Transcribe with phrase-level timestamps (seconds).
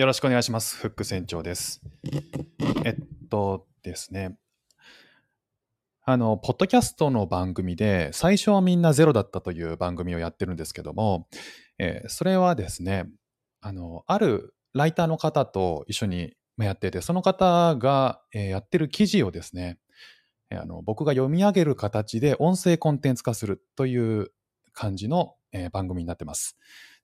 [0.00, 0.76] よろしくお願いします。
[0.78, 1.82] フック船長です。
[2.86, 4.34] えっとですね。
[6.06, 11.28] あの、ポッドキャストの番組で、最初はみんなゼロだったという番組をやってるんですけども、
[11.78, 13.10] えーそれはですね、
[13.60, 19.78] あの、あるライターの方と一緒にやってて、その方が、えーやってる記事をですね、
[20.48, 24.32] えーあの僕が読み上げる形で音声コンテンツ化するという
[24.72, 26.56] 感じの、えー番組になってます。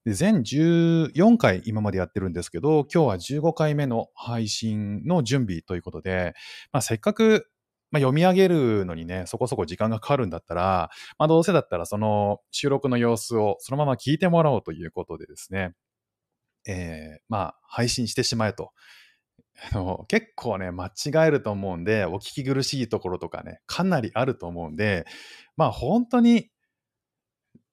[0.07, 6.33] で全14回今までやってるんですけど、今日は15回目の配信の準備ということで、
[6.71, 7.49] まあ、せっかく、
[7.91, 15.73] まあ、読み上げるのにね、そこそこ時間がかかるんだったら、まあ、どうせだったらその収録の様子をそのまま聞いてもらおうということでですね、
[16.65, 18.71] えーまあ、配信してしまえと。
[20.07, 25.05] 結構ね、間違えると思うんで、お聞き苦しいところとかね、かなりあると思うんで、
[25.57, 26.49] まあ本当に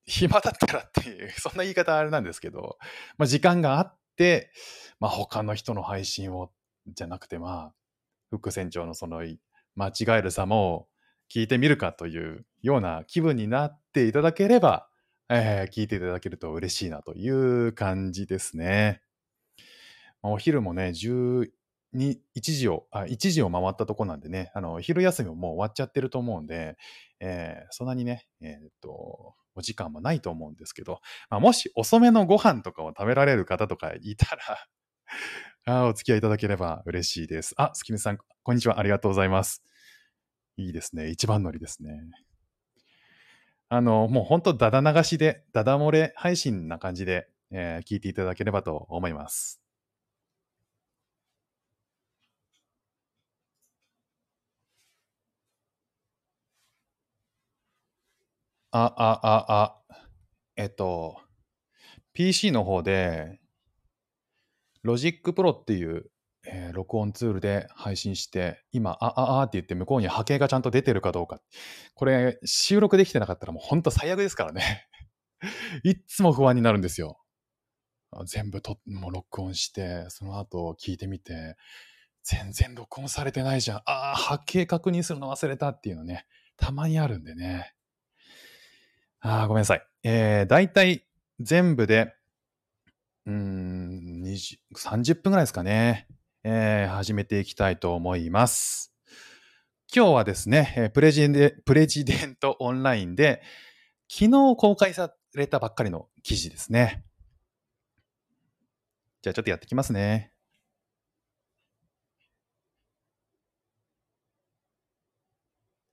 [0.06, 2.78] 暇だったらっていう、 そんな言い方あれなんですけど、
[3.16, 4.50] まあ、時間があって、
[5.00, 6.52] まあ、他の人の配信を、
[6.86, 7.74] じゃなくて、まあ、
[8.30, 9.22] 副船長のその
[9.74, 10.88] 間違える様を
[11.32, 14.88] 聞いてみるかというような気分になっていただければ、
[15.30, 19.00] えー聞いていただけると嬉しいなという感じですね。
[20.22, 21.50] お昼もね、11
[22.40, 26.76] 時を、あ、1時を回ったとこなんでね、あの、昼休みももう終わっちゃってると思うんで、
[27.20, 34.68] えーそんなにね、えーっと、お時間もないと思うんですけど、まあ、もし遅めのご飯とかを食べられる方とかいたら、
[35.66, 37.54] あお付き合いいただければ嬉しいです。
[37.56, 38.78] あ、すきみさん、こんにちは。
[38.78, 39.62] ありがとうございます。
[40.56, 41.08] いいですね。
[41.08, 42.00] 一番乗りですね。
[43.68, 49.63] あの、もう本当、だだ流しで、だだ漏れ配信な感じで、えー聞いていただければと思います。
[58.76, 59.96] あ、あ、あ、あ、
[60.56, 61.20] えっと、
[62.12, 63.38] PC の方で、
[64.84, 66.10] Logic Pro っていう、
[66.44, 71.40] えー録音ツールで配信して、今、あ、あ、あって言って向こうに波形がちゃんと出てるかどうか。
[71.94, 74.88] これ、収録できてなかったらもう本当最悪ですからね。
[75.84, 77.20] いっつも不安になるんですよ。
[78.26, 81.54] 全部と、もう録音して、その後聞いてみて、
[82.24, 83.78] 全然録音されてないじゃん。
[83.86, 87.72] ああ、波形確認するの忘れたっていうのね、たまにあるんでね。
[89.26, 89.86] あ、ごめんなさい。
[90.02, 91.06] えー、大体
[91.40, 92.14] 全部で、
[93.24, 96.06] うん、20 30分ぐらいですかね。
[96.42, 98.92] えー始めていきたいと思います。
[99.96, 103.40] 今日はですね、プレジデプレジデントオンラインで、
[104.10, 107.02] 昨日公開されたばっかりの記事ですね。
[109.22, 110.32] じゃあちょっとやってきますね。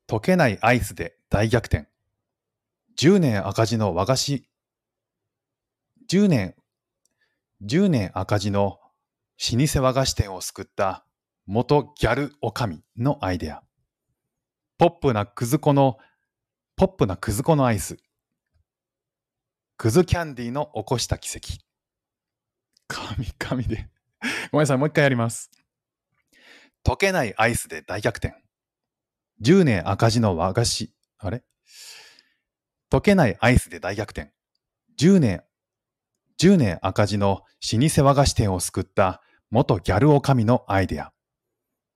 [0.10, 1.91] 溶けないアイスで大逆転。
[3.02, 4.48] 10年赤字の和菓子、
[6.08, 6.54] 10年、
[7.64, 8.78] 10年赤字の
[9.58, 11.04] 老舗和菓子店を救った
[11.48, 13.64] 元ギャルおかみのアイデア。
[14.78, 15.98] ポップなくず粉の、
[16.76, 17.98] ポップなくず粉のアイス。
[19.78, 21.54] くずキャンディーの起こした奇跡。
[22.88, 23.90] 神々で。
[24.52, 25.50] ごめんなさい、もう一回やります。
[26.86, 28.36] 溶けないアイスで大逆転。
[29.42, 30.94] 10年赤字の和菓子。
[31.18, 31.44] あれ？
[32.92, 34.34] 溶けないアイスで大逆転。
[35.00, 35.44] 10年、
[36.42, 37.44] 10年赤字の
[37.74, 41.14] 老舗和菓子店を救った元ギャルおかみのアイデア。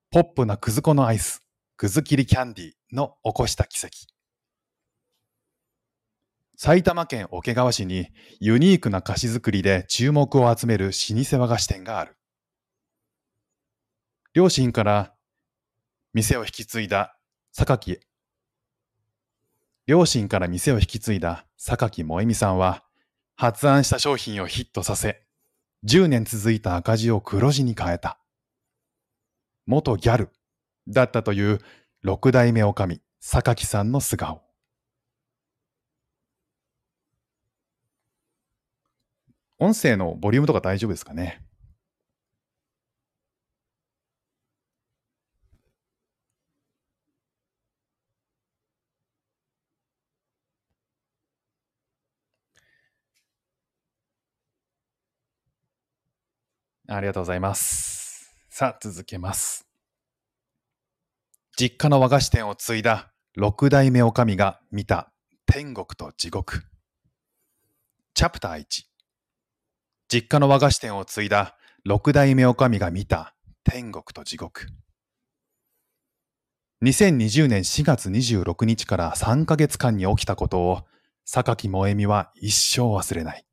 [0.09, 1.41] ポップなくず粉のアイス、
[1.75, 3.93] くず切りキャンディーの起こした奇跡。
[6.57, 8.07] 埼玉県桶川市に
[8.39, 12.15] ユニークな菓子作りで注目を集める老舗和菓子店がある。
[14.33, 15.13] 両親から
[16.13, 17.17] 店を引き継いだ
[17.51, 17.99] 榊
[19.87, 22.83] 両親から店を引き継いだ榊萌美さんは、
[23.35, 25.21] 発案した商品をヒットさせ、
[25.85, 28.19] 10年続いた赤字を黒字に変えた。
[29.67, 30.29] 元ギャル
[30.87, 31.59] だったという
[32.01, 34.41] 六代目女将、榊さんの素顔。
[39.59, 41.43] 音声のボリュームとか大丈夫ですかね？
[56.87, 58.35] ありがとうございます。
[58.49, 59.67] さあ、続けます。
[61.57, 65.11] 実家の和菓子店を継いだ六代目女将が見た
[65.45, 66.63] 天国と地獄。
[68.13, 68.83] チャプター1。
[70.09, 74.67] 実家の和菓子店を継いだ六代目女将が見た天国と地獄。
[76.83, 80.83] 2020年4月26日から3ヶ月間に起きたことを、
[81.25, 83.44] 榊萌美は一生忘れない。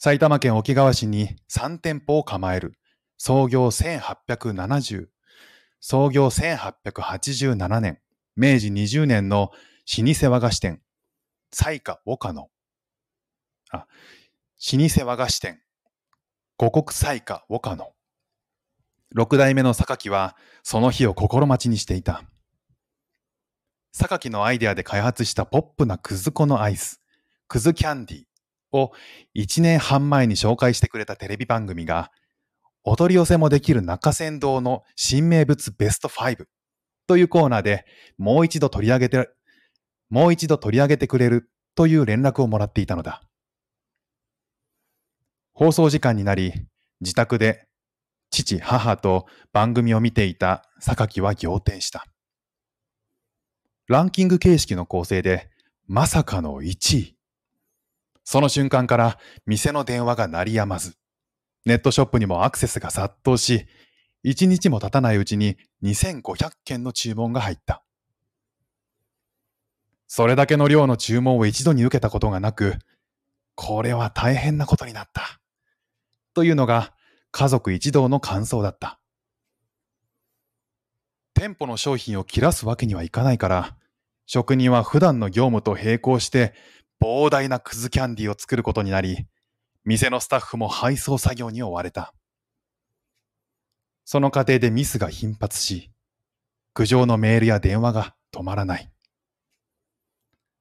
[0.00, 2.78] 埼玉県沖川市に3店舗を構える。
[3.16, 5.08] 創業1870、
[5.80, 7.98] 創業1887年、
[8.36, 9.50] 明治20年の
[9.98, 10.80] 老舗和菓子店、
[11.50, 12.48] 彩花岡野。
[13.72, 13.88] あ、
[14.72, 15.60] 老舗和菓子店、
[16.58, 17.92] 五穀彩花岡野。
[19.10, 22.22] 六代目の榊はその日を心待ちにしていた。
[23.92, 27.00] 榊のアイデアで開発したポップなくず粉のアイス、
[27.48, 28.28] くずキャンディ
[28.72, 28.92] を
[29.36, 32.10] 1年半前に紹介してくれたテレビ番組が、
[32.84, 36.44] お取り寄せもできる中山道の新名物ベスト5
[37.06, 37.84] というコーナーで
[38.16, 39.28] もう一度取り上げて、
[40.10, 43.22] もう一度取り上げてくれるという連絡をもらっていたのだ。
[45.52, 46.52] 放送時間になり、
[47.00, 47.68] 自宅で
[48.30, 52.06] 父、母と番組を見ていた榊は仰天した。
[53.86, 55.50] ランキング形式の構成で、
[55.86, 57.17] まさかの1位。
[58.30, 60.98] その瞬間から店の電話が鳴りやまず、
[61.64, 63.64] ネットショップにもアクセスが殺到し、
[64.22, 67.82] 1日も経たないうちに2500件の注文が入った。
[70.08, 72.74] それだけの量の注文を一度に受けたことがなく、
[73.54, 75.40] これは大変なことになった。
[76.34, 76.92] というのが
[77.30, 79.00] 家族一同の感想だった。
[81.32, 83.78] 店舗の商品を切らすわけにはいかないから、
[84.26, 86.52] 職人は普段の業務と並行して
[87.00, 89.26] 膨大なくずキャンディーを作ることになり、
[89.84, 92.12] 店のスタッフも配送作業に追われた。
[94.04, 95.90] その過程でミスが頻発し、
[96.74, 98.90] 苦情のメールや電話が止まらない。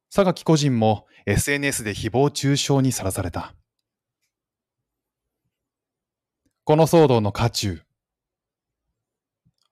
[0.10, 3.54] 榊個人も SNS で誹謗中傷にさらされた。
[6.63, 7.81] この騒動の渦中、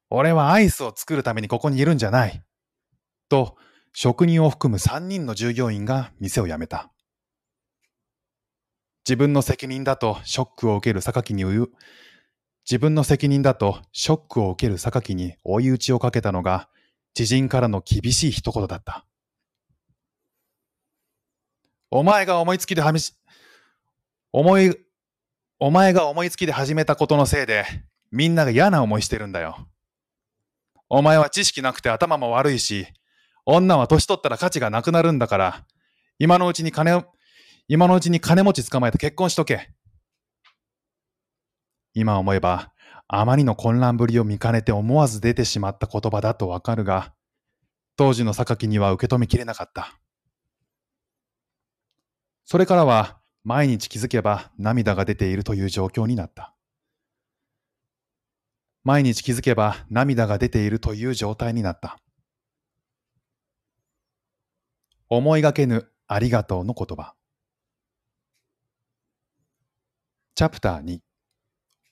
[0.09, 2.41] 俺はアイスを作るためにここにいるんじゃない。
[3.27, 3.57] と、
[3.97, 6.91] 職人を含む3人の従業員が店を辞めた。
[9.07, 16.67] 自分の責任だとショックを受ける榊に自分の責任だとショックを受ける榊に追い打ちをかけたのが
[17.13, 19.05] 知人からの厳しい一言だった。
[21.89, 23.13] お前が思いつきではみし、
[24.33, 24.77] 思い、
[25.57, 27.63] お前が思いつきで始めたことのせいで
[28.11, 29.69] みんなが嫌な思いしてるんだよ。
[30.89, 32.87] お前は知識なくて頭も悪いし、
[33.45, 35.65] 女は年取ったら価値がなくなるんだから、
[36.17, 37.05] 今のうちに金、
[37.67, 39.71] 今のうちに金持ち捕まえて結婚しとけ。
[41.93, 42.71] 今思えば、
[43.07, 47.13] あまりの混乱ぶりを見かねて思わず出てしまった言葉だとわかるが、
[47.95, 49.99] 当時の榊には受け止めきれなかった。
[52.43, 56.55] それからは、毎日気づけば涙が出ているという状況になった。
[58.83, 61.99] 毎日気づけば涙が出ているという状態になった。
[65.09, 67.13] 思いがけぬありがとうの言葉。
[70.35, 70.99] チャプター2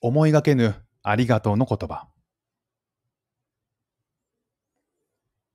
[0.00, 2.08] 思いがけぬありがとうの言葉。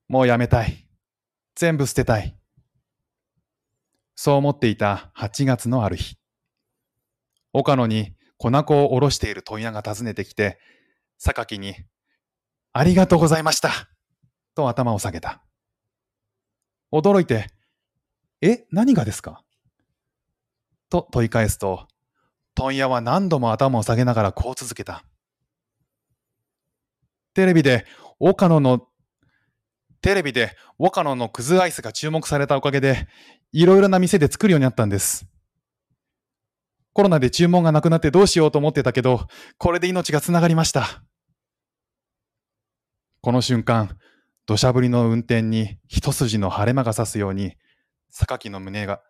[0.08, 0.88] もうやめたい。
[1.54, 2.36] 全部捨てたい。
[4.16, 6.16] そう思っていた8月のある日。
[7.52, 10.58] 岡野に粉粉をおろしている問屋が訪ねてきて、
[11.18, 11.74] 榊に、
[12.72, 13.70] ありがとうございました
[14.54, 15.44] と頭を下げた。
[16.92, 17.46] 驚いて、
[18.40, 19.42] え、何がですか？
[20.88, 21.86] と問い返すと、
[22.54, 25.04] 問屋は何度も頭を下げながらこう続けた。
[27.34, 27.86] テレビで
[28.18, 28.88] 岡野の、
[30.00, 33.06] テレビで岡野のクズアイスが注目されたおかげで、
[33.52, 35.26] いろいろな店で作るようになったんです。
[36.92, 39.28] コロナで注文がなくなってどうしようと思ってたけど、
[39.58, 41.04] これで命がつながりました。
[43.20, 43.96] この瞬間、
[44.50, 47.52] 土砂降りの運転に一筋の晴れ間が差すように、
[48.10, 49.00] 榊の胸が、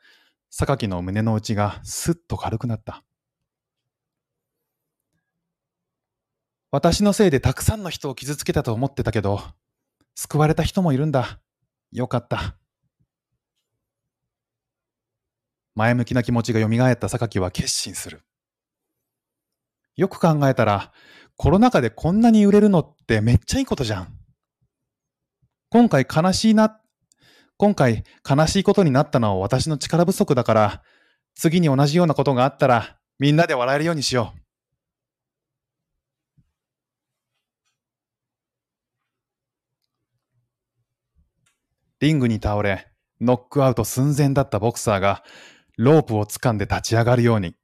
[0.50, 3.02] 榊の胸の内がすっと軽くなった。
[6.70, 9.40] 私のせいでたくさんの人を傷つけたと思ってたけど、
[10.14, 11.40] 救われた人もいるんだ。
[11.90, 12.58] よかった。
[15.74, 18.20] 前向きな気持ちが蘇った榊は決心する。
[19.96, 20.92] よく考えたら、
[21.36, 24.19] コロナ禍でこんなに売れるのってめっちゃいいことじゃん。
[25.70, 26.80] 今回悲しいな、
[27.56, 30.82] 今回悲しいことになったのは私の力不足だから、
[31.36, 34.40] 次に同じようなことがあったらみんなで笑えるようにしよう。
[42.00, 42.88] リングに倒れ、
[43.20, 45.22] ノックアウト寸前だったボクサーが、
[45.76, 47.54] ロープを掴んで立ち上がるように、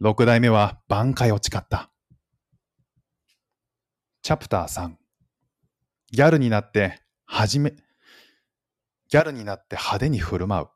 [0.00, 1.92] 六代目は挽回を誓った。
[4.22, 4.94] チャプター3
[6.10, 7.74] ギャルになってはじめ、
[9.08, 10.68] ギャルになって派手に振る舞う。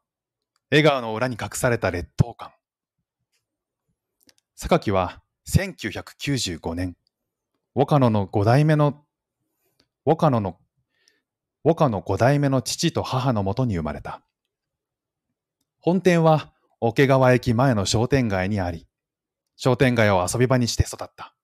[0.71, 2.52] 笑顔の裏に隠された劣等感。
[4.57, 6.97] 榊は1995年、
[7.75, 9.04] 岡野の5代目の、
[10.04, 10.59] 岡野の、
[11.64, 14.21] 岡野5代目の父と母のもとに生まれた。
[15.80, 18.87] 本店は桶川駅前の商店街にあり、
[19.57, 21.35] 商店街を遊び場にして育った。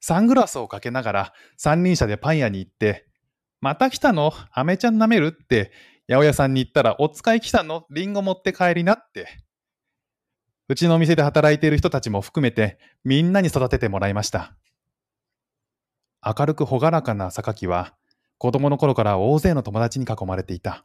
[0.00, 3.07] サングラスをかけながら三輪車でパン屋に行って、
[3.60, 4.32] また来たの？
[4.52, 5.26] アメちゃん舐める？
[5.28, 5.72] って
[6.08, 7.86] 八百屋さんに行ったら、お使い来たの？
[7.90, 9.26] リンゴ持って帰りなって。
[10.68, 14.54] うちのお店で働いている人たちも含めて、みんなに育ててもらいました。
[16.24, 17.94] 明るく朗らかな榊は、
[18.36, 20.84] 子供の頃から大勢の友達に囲まれていた。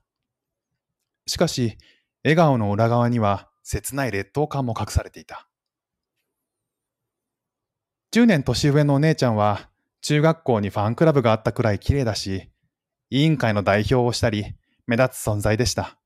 [1.27, 1.77] しかし、
[2.23, 5.49] 笑顔の裏側には切ない劣等感も隠されていた。
[8.13, 9.69] 10年年上のお姉ちゃんは、
[10.01, 12.49] 中学校にファンクラブがあったくらい綺麗だし、
[13.13, 14.55] 委員会の代表をしたり、
[14.87, 15.99] 目立つ存在でした。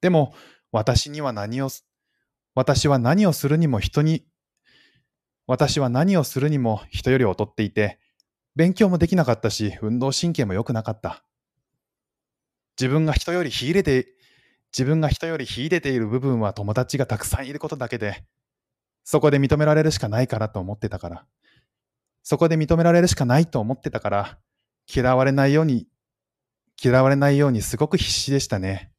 [0.00, 0.34] でも、
[0.72, 1.68] 私には何を、
[2.56, 4.26] 私は何をするにも人に、
[5.46, 8.00] 私は何をするにも人より劣っていて、
[8.56, 11.22] 勉強もできなかったし、運動神経も良くなかった。
[12.76, 14.08] 自分が人より秀でて、
[14.76, 18.24] 自分が人より秀でている部分は友達がたくさんいることだけで、
[19.04, 21.26] そこで認められるしかないからと思ってたから、
[22.24, 24.38] そこで認められるしかないと思ってたから、
[24.92, 25.86] 嫌われないように
[26.82, 28.92] 嫌われないようにすごく必死でしたね。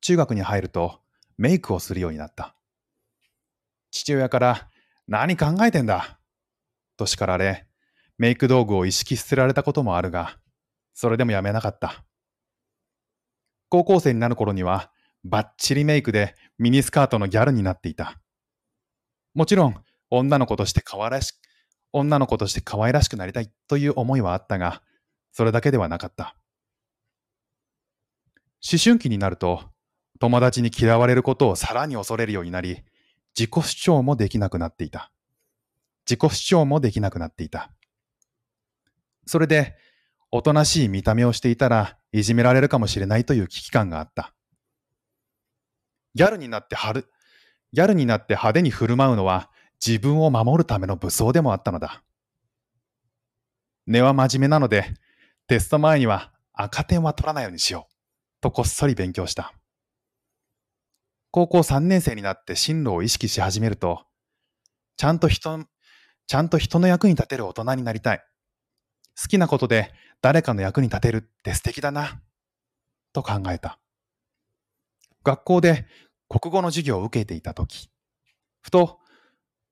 [0.00, 1.00] 中学に入ると
[1.36, 2.54] メイクをするようになった。
[3.90, 4.68] 父親から
[5.06, 6.18] 何考えてんだ？
[6.96, 7.66] と叱られ、
[8.18, 10.38] メイク道具を意識捨てられたこともあるが、
[10.94, 12.04] それでもやめなかった。
[13.68, 14.90] 高校生になる頃には、
[15.24, 18.20] バッチリメイクでミニスカートのギャルになっていた。
[19.34, 19.76] もちろん、
[20.10, 21.34] 女の子として可愛らし
[21.92, 24.82] 女の子として可愛らしくなりたいという思いはあったが、
[25.38, 26.34] それだけではなかった。
[28.60, 29.70] 思春期になると、
[30.18, 32.82] 友達に嫌われることをさらに恐れるようになり、
[33.38, 35.12] 自己主張もできなくなっていた。
[36.10, 37.70] 自己主張もできなくなっていた。
[39.26, 39.76] それで、
[40.32, 44.34] おとなしい見た目をしていたらいじめられるかもしれないという危機感があった。
[46.16, 47.06] ギャルになってはる、
[47.72, 49.52] ギャルになって派手に振る舞うのは
[49.86, 52.02] 自分を守るための武装でもあったのだ。
[53.86, 54.94] 根は真面目なので、
[55.48, 57.92] テスト前には赤点は取らないようにしよう。
[58.42, 59.54] とこっそり勉強した。
[61.30, 64.04] 高校3年生になって進路を意識し始めると、
[64.98, 65.64] ちゃんと人、
[66.26, 68.22] ちゃんと人の役に立てる大人になりたい。
[69.18, 69.90] 好きなことで
[70.20, 72.20] 誰かの役に立てるって素敵だな。
[73.14, 73.78] と考えた。
[75.24, 75.86] 学校で
[76.28, 77.90] 国語の授業を受けていたとき、
[78.60, 78.98] ふと、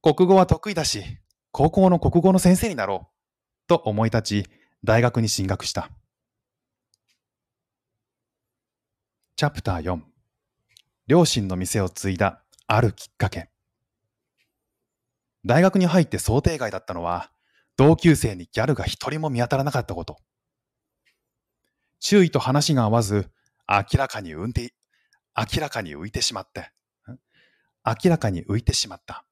[0.01, 1.05] 国語は得意だし、
[1.53, 3.69] 高校の国語の先生になろう。
[3.69, 4.47] と思い立ち、
[4.87, 5.91] 大学に進学した。
[9.35, 10.01] チャプター4
[11.09, 13.51] 両親の店を継いだあるきっかけ。
[15.45, 17.33] 大学に入って想定外だったのは
[17.77, 20.19] 同級生にギャルが一人も見当たらなかったこと。
[21.99, 23.29] 周囲と話が合わず
[23.69, 24.73] 明らかに浮いて
[25.37, 26.71] 明らかに浮いてしまって。
[27.85, 29.25] 明らかに浮いてしまった。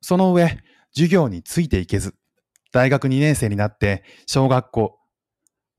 [0.00, 0.58] その上
[0.92, 2.16] 授業についていけず。
[2.70, 4.98] 大学2年生になって小学校、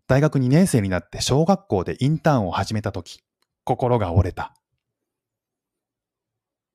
[0.07, 3.21] 大学2年生になって小学校でインターンを始めたとき、
[3.63, 4.55] 心が折れた。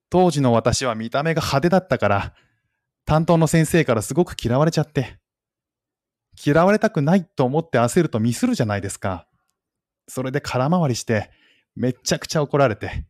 [0.09, 2.35] 当時の私は見た目が派手だったから、
[3.05, 5.19] 担当の先生からすごく嫌われちゃって。
[6.45, 9.27] 嫌われたくないと思って焦るとミスるじゃないですか。
[10.07, 11.31] それで空回りして、
[11.75, 13.05] めっちゃくちゃ怒られて。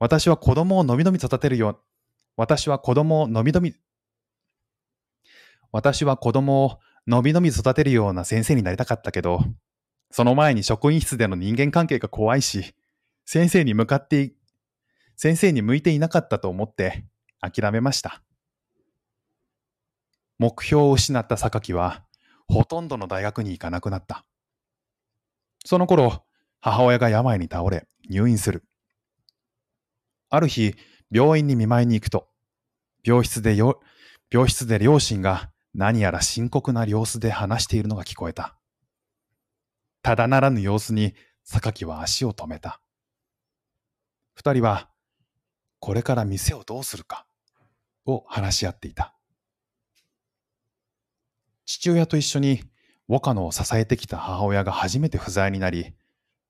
[0.00, 1.80] 私は子供をのびのび育てるよ。
[2.36, 3.76] 私は子供をのびのび
[5.72, 9.40] 私は子供をのびのび育てるような先生になりたかったけど、
[10.10, 12.74] その前に職員室での人間関係が怖いし、
[13.24, 14.34] 先生に向かって、
[15.16, 17.04] 先生に向いていなかったと思って
[17.40, 18.22] 諦めました。
[20.38, 22.04] 目標を失った榊は、
[22.46, 24.26] ほとんどの大学に行かなくなった。
[25.64, 26.24] その頃、
[26.60, 28.64] 母親が病に倒れ、入院する。
[30.28, 30.74] ある日、
[31.10, 32.28] 病院に見舞いに行くと、
[33.04, 33.80] 病室でよ、
[34.30, 38.58] 病室で両親が何やら深刻な様子で話しているのが聞こえた。
[40.02, 41.14] ただならぬ様子に、
[41.44, 42.80] 榊は足を止めた。
[44.34, 44.90] 二人は、
[45.78, 47.26] これから店をどうするか、
[48.04, 49.16] を話し合っていた。
[51.64, 52.62] 父親と一緒に、
[53.08, 55.94] 岡野を支えてきた母親が初めて不在になり、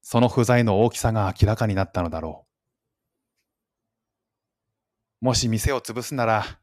[0.01, 2.47] その不在の大きさが明らかになったのだろ
[5.21, 5.25] う。
[5.27, 6.59] もし店を潰すなら、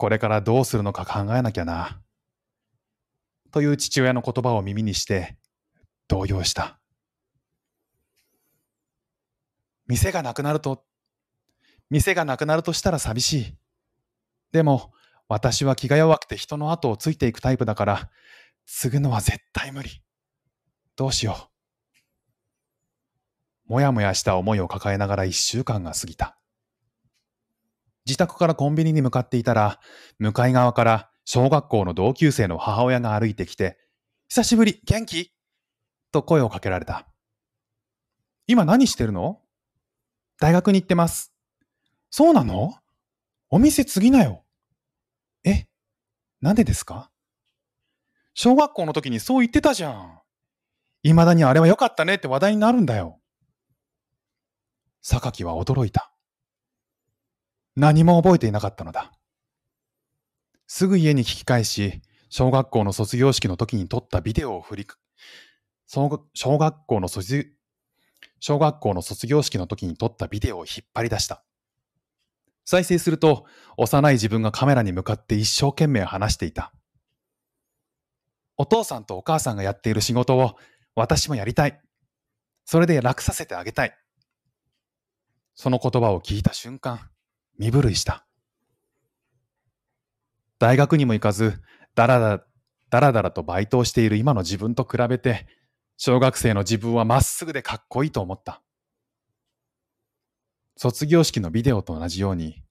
[0.00, 2.00] これからどうするのか考えなきゃな。
[3.50, 5.36] という父親の言葉を耳にして
[6.08, 6.80] 動揺した。
[9.86, 10.86] 店がなくなると、
[11.90, 13.56] 店がなくなるとしたら寂しい。
[14.52, 14.90] でも、
[15.28, 18.10] 私は気が弱くて人の後をついていくタイプだから、
[18.64, 20.02] 継ぐのは絶対無理。
[20.96, 21.50] どうしよ
[23.68, 23.70] う。
[23.70, 26.39] もやもやした思いを抱えながら一週間が過ぎた。
[28.10, 29.78] 自宅からコンビニに向かっていたら、
[30.18, 33.78] 向かい側から小学校の同級生の母親が歩いてきて、
[34.28, 35.32] 久しぶり、元気？
[36.10, 37.06] と声をかけられた。
[38.48, 39.40] 今何してるの？
[40.40, 41.32] 大学に行ってます。
[42.10, 42.74] そうなの？
[43.48, 44.44] お店継ぎなよ。
[45.44, 45.68] え
[46.40, 47.12] なんでですか？
[48.34, 50.18] 小学校の時にそう言ってたじゃん。
[51.04, 53.20] 未だにあれは良かったねって話題になるんだよ。
[55.00, 56.12] 榊は驚いた。
[57.80, 59.10] 何も覚えていなかったのだ。
[60.66, 64.86] すぐ家に聞き返し、小学校の卒業式の時に撮ったビデオを振り、
[65.86, 67.50] 小学校の卒
[68.38, 71.42] 小学校の卒業式の時に撮ったビデオを引っ張り出した。
[72.66, 73.46] 再生すると、
[73.78, 76.74] 幼い自分がカメラに向かって一生懸命話していた。
[78.58, 80.54] お父さんとお母さんがやっている仕事を
[80.94, 81.80] 私もやりたい。
[82.66, 83.96] それで楽させてあげたい。
[85.54, 87.10] その言葉を聞いた瞬間、
[87.60, 88.26] 身震いした。
[90.58, 91.60] 大学にも行かず、
[91.94, 92.44] だらだら、
[92.88, 95.46] だらだらとバイトをしている今の自分と比べて、
[95.98, 98.62] 小学生の自分はまっすぐでかっこいいと思った。
[100.78, 102.62] 卒業式のビデオと同じように、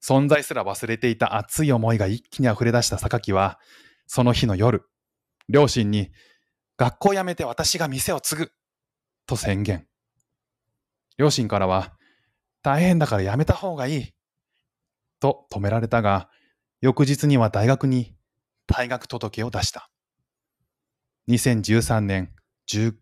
[0.00, 3.58] 存在すら忘れていた熱い思いが一気に溢れ出した榊は、
[4.06, 4.84] その日の夜、
[5.48, 6.12] 両親に、
[6.76, 8.52] 学校辞めて私が店を継ぐ、
[9.26, 9.88] と宣言。
[11.16, 11.97] 両親からは、
[12.68, 14.12] 大変だからやめた方がいい。
[15.20, 16.28] と止められたが、
[16.82, 18.14] 翌日には大学に
[18.70, 19.88] 退学届を出した。
[21.30, 22.30] 2013年
[22.70, 22.92] 19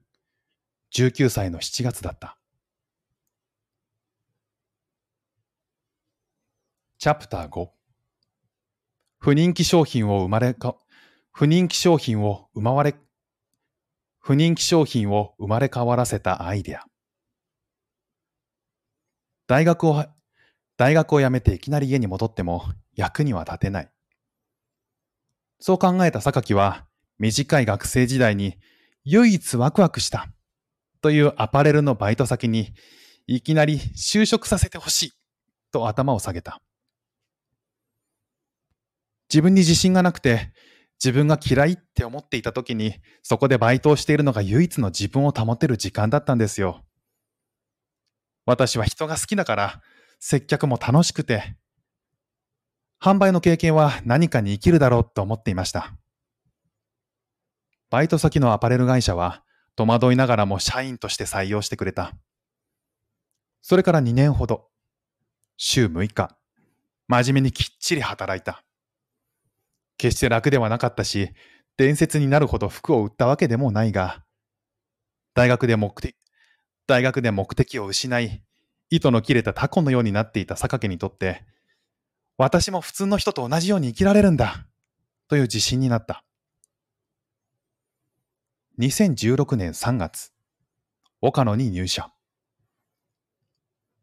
[1.29, 2.39] 歳の7月だった。
[6.99, 7.69] チャプター5
[9.19, 10.77] 不人気商品を生まれか、
[11.33, 12.95] 不人気商品を生まれ、
[14.21, 16.85] 不人気商品を生まれ変わらせたアイデア。
[19.47, 20.05] 大学を、
[20.77, 23.91] 大学を辞めていきなり家に戻っても役には立てない。
[25.61, 26.87] そう考えた榊は、
[27.19, 28.59] 短い学生時代に
[29.05, 30.29] 唯一ワクワクした
[31.01, 32.75] というアパレルのバイト先に
[33.27, 35.13] いきなり就職させてほしい
[35.73, 36.61] と頭を下げた。
[39.29, 40.53] 自分に自信がなくて
[41.03, 46.86] 自分が嫌いって思っていた時にそこでバイトをしているのが唯一の自分を保てる時間だったんですよ。
[48.47, 49.83] 私は人が好きだから、
[50.21, 51.57] 接客も楽しくて、
[53.03, 55.93] 販売の経験は何かに生きるだろうと思っていました。
[57.91, 59.43] バイト先のアパレル会社は、
[59.75, 62.15] 戸惑いながらも社員として採用してくれた。
[63.63, 64.69] それから2年ほど、
[65.57, 66.39] 週6日、
[67.09, 68.65] 真面目にきっちり働いた。
[69.99, 71.33] 決して楽ではなかったし、
[71.77, 74.25] 伝説になるほど服を売ったわけでもないが、
[75.35, 76.17] 大学で目的、
[76.87, 78.43] 大学で目的を失い、
[78.91, 81.45] 糸の切れたタコのようになっていた榊にとって、
[82.39, 84.67] 私も普通の人と同じように生きられるんだ、
[85.29, 86.25] という自信になった。
[88.79, 90.33] 2016年3月、
[91.21, 92.13] 岡野に入社。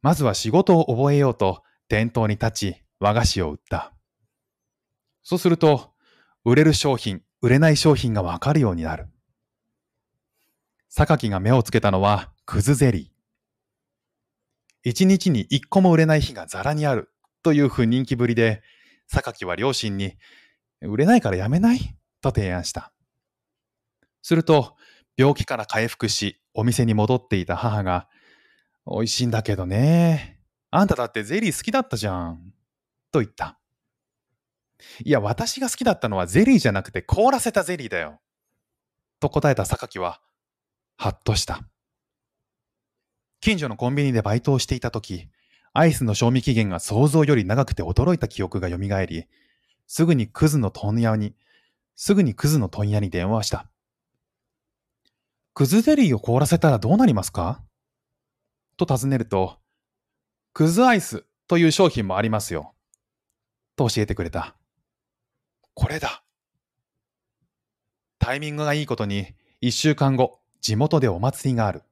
[0.01, 3.93] まずは仕事を覚えようと店頭に立ち和菓子を売った。
[5.21, 5.93] そうすると、
[6.43, 9.07] 売れる商品、売れない商品がわかるようになる。
[10.95, 13.07] 榊が目をつけたのはくずゼリー。
[14.83, 17.09] 一日に一個も売れない日がザラにある
[17.41, 18.61] という不人気ぶりで、
[19.07, 20.17] 榊は両親に、
[20.81, 21.79] 売れないからやめない？
[22.21, 22.93] と提案した。
[24.21, 24.75] すると、
[25.17, 28.07] 病気から回復し、お店に戻っていた母が、
[28.85, 30.41] 美味しいんだけどね。
[30.69, 32.53] あんただってゼリー好きだったじゃん。
[33.11, 33.57] と言った。
[35.03, 38.19] いや、私が好きだったのはゼリーじゃなくて凍らせたゼリーだよ。
[39.19, 40.21] と答えた榊は、
[40.97, 41.61] はっとした。
[43.41, 45.27] 近所のコンビニでバイトをしていた時、
[45.73, 49.25] アイスの賞味期限が想像より長くて驚いた記憶が蘇り、
[49.87, 51.35] すぐにクズの問屋に、
[51.95, 53.67] すぐにクズの問屋に電話した。
[55.53, 57.61] クズゼリーを凍らせたらどうなりますか？
[58.77, 59.59] と尋ねると、
[60.53, 62.73] クズアイスという商品もありますよ。
[63.75, 64.55] と教えてくれた。
[65.73, 66.23] これだ。
[68.19, 71.83] タイミングがいいことに、一週間後、地元でお祭りがある。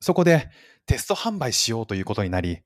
[0.00, 0.48] そこで
[0.86, 2.62] テスト販売しようということになり、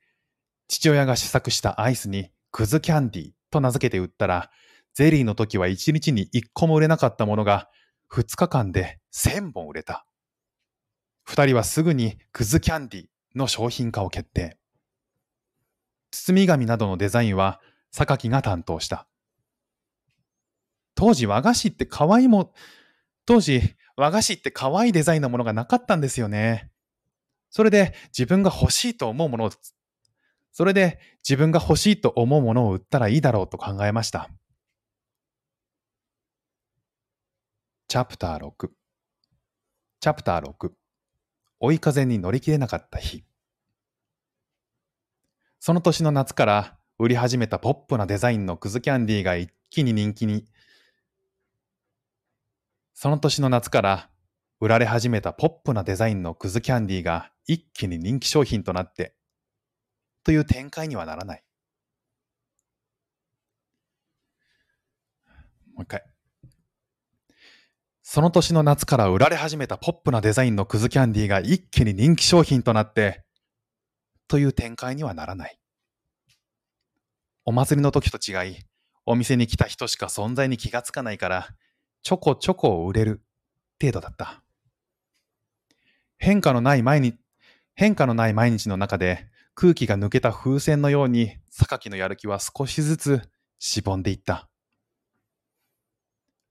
[0.69, 4.51] 父親が試作したアイスにクズキャンディーと名付けて売ったら、
[4.95, 7.69] ゼリーの時は1日に1個も売れなかったものが
[8.11, 10.07] 2日間で1000本売れた。
[11.29, 14.57] 2人はすぐにクズキャンディーの商品化を決定。
[16.13, 19.09] 包み紙などのデザインは榊が担当した。
[20.95, 22.55] 当時和菓子って可愛いも、
[23.27, 26.71] 当時和菓子って可愛いデザインのものがなかったんですよね。
[27.51, 29.51] それで自分が欲しいと思うものを、
[30.53, 34.31] それで自分が欲しいと思うものを売ったらいいだろうと考えました。
[37.89, 38.69] チャプター6
[40.01, 40.71] チャプター6
[41.61, 43.23] 追い風に乗り切れなかった日
[45.61, 50.45] その年の夏から売り始めたポップなデザインのクズキャンディーが一気に人気に
[52.99, 54.09] その年の夏から
[54.59, 59.15] 売られ始めたポップなデザインのクズキャンディーが一気に人気商品となって
[60.25, 61.45] という展開にはならない
[65.75, 66.03] もう一回
[68.03, 73.25] その年の夏から売られ始めたポップなデザインのクズキャンディーが一気に人気商品となって、
[74.27, 75.59] という展開にはならない。
[77.45, 78.59] お祭りの時と違い、
[79.05, 81.49] お店に来た人しか存在に気がつかないから、
[82.07, 83.21] ちょこちょこ売れる
[83.81, 84.41] 程度だった。
[86.19, 87.19] 変化のない毎日、
[87.75, 93.23] 変化のない毎日の中で空気が抜けた風船のように、榊のやる気は少しずつ
[93.59, 94.49] しぼんでいった。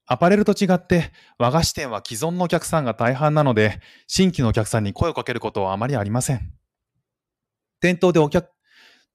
[0.04, 6.52] アパレルと違って和菓子店は既存のお客さんが大半なので、新規のお客さんに声をかけることはあまりありません。
[7.80, 8.50] 店頭でお客、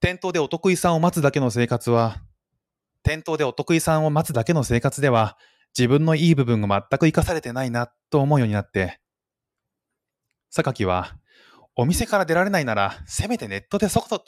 [0.00, 2.20] 店頭でお得意さんを待つだけの生活は、
[3.04, 5.38] 店頭でお得意さんを待つだけの生活では、
[5.76, 9.00] 自分のいい部分が全く活かされてないなと思うようになって、
[10.50, 11.16] 榊は、
[11.74, 14.24] お店から出られないなら、せめてネットで外、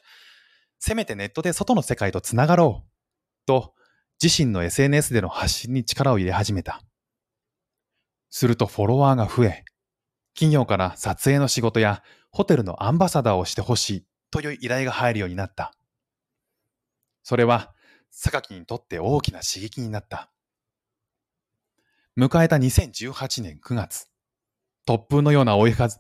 [0.79, 3.75] せめてネットで外の世界とつながろう、と
[4.23, 6.83] 自身の SNS での発信に力を入れ始めた。
[8.31, 9.65] するとフォロワーが増え、
[10.35, 15.73] 企業から撮影の仕事やホテルのアンバサダーをしてほしいという依頼が入るようになった。
[17.23, 17.73] それは、
[18.11, 20.34] 榊にとって大きな刺激になった。
[22.17, 24.07] 迎えた2018年9月、
[24.87, 25.99] 突風のような追い風、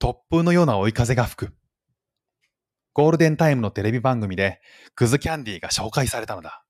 [0.00, 1.52] 突風のような追い風が吹く。
[2.94, 4.62] ゴールデンタイムのテレビ番組で
[4.94, 6.64] クズキャンディーが紹介されたのだ。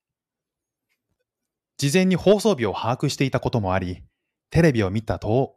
[1.78, 4.02] 事前に放送日を把握していたこともあり、
[4.50, 5.54] テレビを見たと、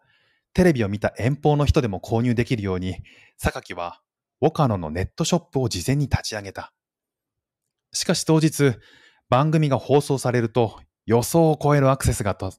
[0.54, 2.98] テレビを見た遠方の人でも購入できるように、
[3.38, 4.02] 榊は
[4.40, 6.74] ウォカノのネットショップを事前に立ち上げた。
[7.92, 8.76] しかし当日、
[9.30, 12.54] 番組が放送されると予想を超えるアクセスがと、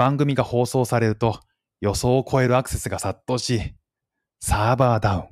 [0.00, 1.40] 番組が放送されると
[1.82, 3.74] 予想を超えるアクセスが殺到し、
[4.40, 5.28] サーバーダウン。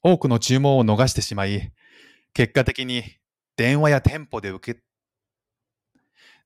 [0.00, 1.72] 多くの注文を逃してしまい、
[2.34, 3.02] 結果的に
[3.56, 4.80] 電話や店舗で受け、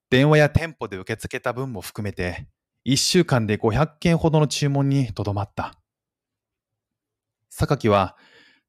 [0.08, 2.48] 電話や店舗で受け付けた分も含めて、
[2.86, 5.74] 1週間で500件ほどの注文にとどまった。
[7.50, 8.16] 榊は、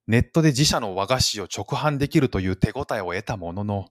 [0.06, 3.86] ネットで自社の和菓子を直販できるという手応えを得たものの、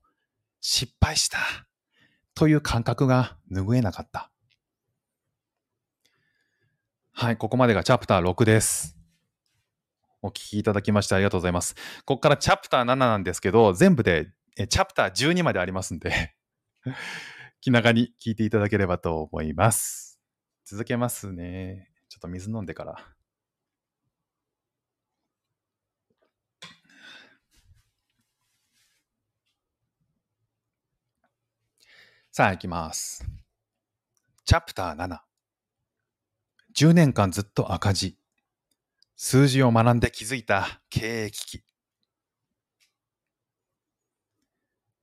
[0.60, 1.38] 失敗した
[2.34, 4.30] という感覚が拭えなかった。
[7.12, 8.96] はい、ここまでがチャプター6です。
[10.20, 11.74] お聞きいただきましてありがとうございます。
[12.04, 14.32] ここからチャプター7なんですけど、全部で
[14.68, 16.34] チャプター12までありますんで
[17.60, 20.20] 気長に聞いていただければと思います。
[20.64, 21.92] 続けますね。
[22.08, 23.13] ちょっと水飲んでから。
[32.36, 33.24] さあ、行きます。
[34.44, 35.18] チャプター7。
[36.76, 38.18] 10年間ずっと赤字。
[39.14, 41.62] 数字を学んで気づいた経営危機。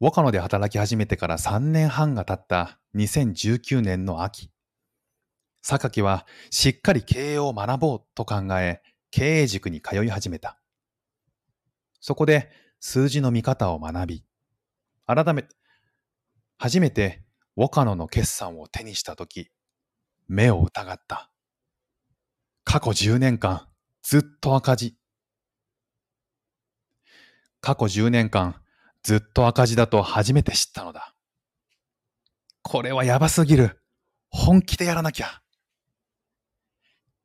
[0.01, 4.51] ウォカノで働き始めてから3年半が経った2019年の秋、
[5.61, 10.59] 榊はしっかり経営を学ぼうと考え、経営塾に通い始めた。
[12.01, 14.25] そこで数字の見方を学び、
[15.07, 15.45] 改め、
[16.57, 17.20] 初めて
[17.57, 19.49] ウォカノの決算を手にしたとき、
[20.27, 21.29] 目を疑った。
[22.63, 23.67] 過去10年間、
[24.03, 24.95] ずっと赤字。
[27.59, 28.55] 過去10年間、
[29.03, 31.13] ずっと赤字だと初めて知ったのだ。
[32.61, 33.81] これはやばすぎる。
[34.29, 35.41] 本気でやらなきゃ。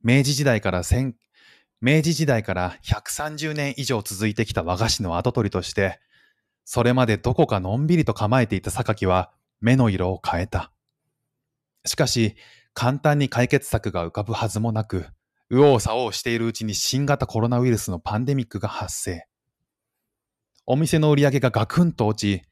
[0.02, 1.14] 明治時代から千、
[1.80, 6.00] 明治時代から130年以上続いてきた和菓子の跡取りとして、
[6.64, 10.72] それまでどこかのんびりと構えていた榊は目の色を変えた。
[11.84, 12.36] しかし、
[12.74, 15.06] 簡単に解決策が浮かぶはずもなく、
[15.48, 19.26] 右往左往しているうちに新型コロナウイルスのパンデミックが発生。
[20.66, 22.44] お店の売り上げがガクンと落ち、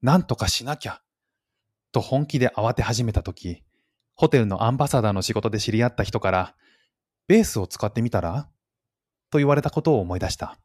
[0.00, 1.02] なんとかしなきゃ、
[1.90, 3.64] と本気で慌て始めたとき、
[4.14, 6.54] ホテルのアンバサダーの仕事で知り合った人から、
[7.26, 8.48] ベースを使ってみたら？
[9.30, 10.58] と言われたことを思い出した。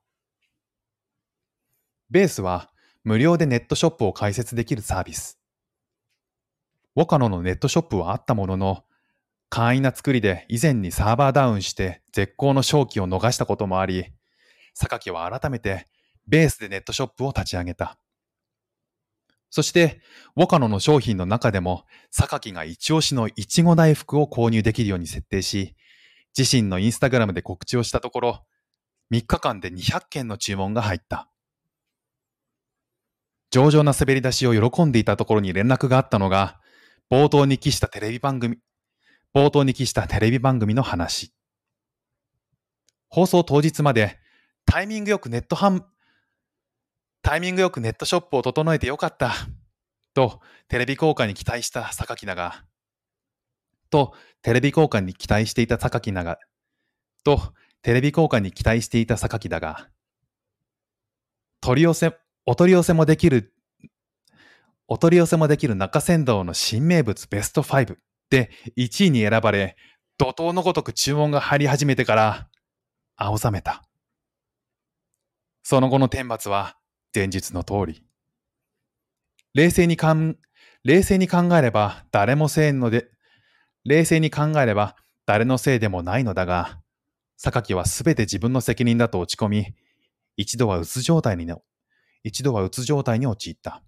[2.09, 2.69] ベースは
[3.03, 5.39] 無料でネットショップを開設できるサービス。
[6.95, 8.83] ウォカノのネットショップはあったものの、
[9.49, 14.13] 簡易な作りで以前にサーバーダウンして絶好の勝機を逃したこともあり、
[14.73, 15.87] 榊は改めて
[16.27, 17.97] ベースでネットショップを立ち上げた。
[19.49, 20.01] そして、
[20.35, 25.75] ウォカノの商品の中でも、榊が一押しのいちご大福を購入できるように設定し、
[26.35, 28.45] 自身のインスタグラムで告知をしたところ、
[29.11, 31.29] 3日間で200件の注文が入った。
[33.51, 36.59] 上々な滑り出しを喜んでいたところに連絡があったのが、
[37.11, 38.57] 冒頭に記したテレビ番組、
[39.33, 41.33] 冒頭に記したテレビ番組の話。
[43.09, 44.19] 放送当日まで
[44.65, 45.83] タイミングよくネット販、
[47.21, 49.33] タイミングよくネットショップを整えてよかった。
[50.13, 52.63] と、テレビ効果に期待した榊だが、
[53.89, 56.39] と、テレビ効果に期待していた榊だが、
[57.23, 59.89] と、テレビ効果に期待していた榊だが、
[61.61, 63.53] 取り寄せ、お取り寄せもできる、
[64.87, 67.95] お取り寄せもできる中山道の新名物ベスト5
[68.29, 69.75] で1位に選ばれ、
[70.17, 72.49] 怒涛のごとく注文が入り始めてから、
[73.15, 73.83] 青ざめた。
[75.63, 76.77] その後の天罰は
[77.15, 78.03] 前日の通り。
[79.53, 80.37] 冷静にかん、
[80.83, 83.09] 冷静に考えれば誰もせんので、
[83.85, 86.81] 冷静に考えれば誰のせいでもないのだが、
[87.37, 89.75] 榊はすべて自分の責任だと落ち込み、
[90.37, 91.51] 一度はうつ状態に、
[92.23, 93.83] 一度はうつ状態に陥った。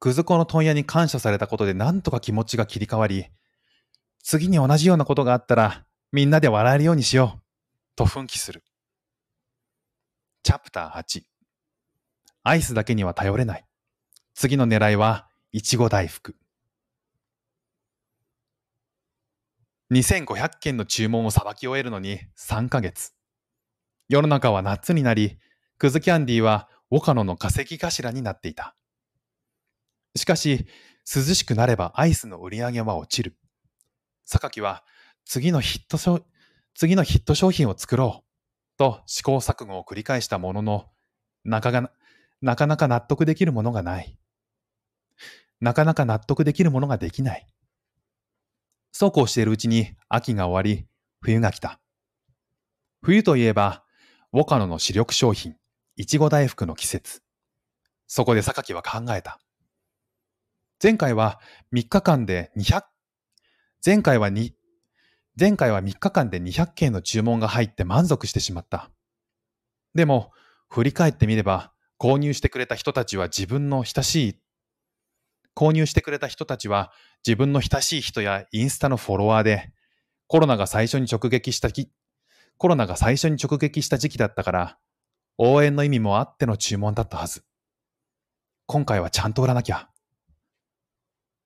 [0.00, 3.26] くず粉の問屋に感謝されたことで何とか気持ちが切り替わり、
[4.22, 7.40] 次に同じようなことがあったらみんなで笑えるようにしよう、
[7.96, 8.64] と奮起する。
[10.42, 11.22] チャプター8
[12.42, 13.66] アイスだけには頼れない。
[14.34, 16.34] 次の狙いは、いちご大福。
[19.92, 23.12] 2500件の注文をさばき終えるのに3ヶ月。
[24.08, 25.36] 世の中は夏になり、
[25.76, 28.74] クズキャンディーは岡野の稼ぎ頭になっていた。
[30.16, 30.66] しかし、
[31.12, 33.36] 涼しくなればアイスの売り上げは落ちる。
[34.24, 34.84] 榊は
[35.24, 36.24] 次のヒット
[36.74, 40.86] 次のヒット商品を作ろうと試行錯誤を繰り返したものの、
[41.44, 41.92] なかが
[42.42, 44.16] なかなか納得できるものがない。
[45.60, 47.46] なかなか納得できるものができない。
[48.92, 50.86] そうこうしているうちに秋が終わり、
[51.20, 51.80] 冬が来た。
[53.02, 53.84] 冬といえば、
[54.32, 55.56] ウォカノの主力商品、
[55.96, 57.22] いちご大福の季節。
[58.06, 59.38] そこで榊は考えた。
[60.82, 61.38] 前回は
[61.74, 62.84] 3日間で200、
[63.84, 64.52] 前回は2、
[65.38, 68.90] 前回は3日間で200件の注文が入って満足してしまった。
[69.94, 70.32] でも、
[70.70, 74.40] 振り返ってみれば、購入してくれた人たちは自分の親しい、
[75.54, 76.92] 購入してくれた人たちは
[77.26, 79.74] 自分の親しい人やインスタのフォロワーで、
[80.28, 81.68] コロナが最初に直撃した
[82.56, 84.78] コロナが最初に直撃した時期だったから、
[85.36, 87.44] 応援の意味もあっての注文だったはず。
[88.64, 89.89] 今回はちゃんと売らなきゃ。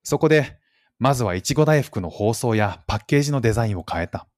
[0.05, 0.59] そこで、
[0.99, 4.29] まずはいちご大福の包装やパッケージのデザインを変えた。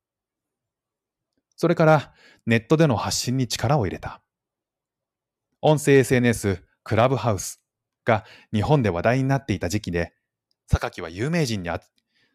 [1.57, 2.13] それから
[2.47, 4.23] ネットでの発信に力を入れた。
[5.61, 7.61] 音声 SNS クラブハウス
[8.05, 10.15] が日本で話題になっていた時期で、
[10.69, 11.81] 榊は有名人にあ、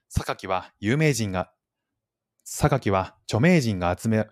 [0.09, 1.51] 榊は有名人が、
[2.43, 4.27] 榊は著名人が集め、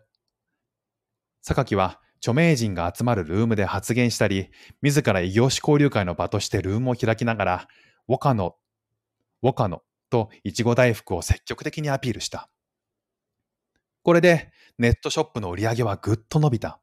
[1.41, 4.49] 榊は著名人が集まるルームで発言したり、
[4.81, 7.67] 自ら異業種交流会の場としてルームを開きながら、
[8.09, 8.17] ウォ
[9.41, 12.49] カノ、ウォカノといちご大福を積極的にアピールした。
[14.04, 16.80] これでネットショップの売り上げはぐっと伸びた。